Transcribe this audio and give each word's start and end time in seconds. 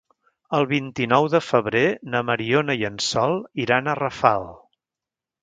El 0.59 0.63
vint-i-nou 0.69 1.27
de 1.33 1.41
febrer 1.47 1.83
na 2.15 2.21
Mariona 2.31 2.77
i 2.81 2.89
en 2.91 2.99
Sol 3.11 3.37
iran 3.67 3.93
a 3.93 3.97
Rafal. 4.03 4.51